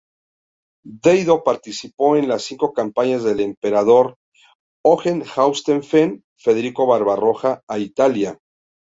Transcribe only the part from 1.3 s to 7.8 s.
participó en las cinco campañas del emperador Hohenstaufen Federico Barbarroja a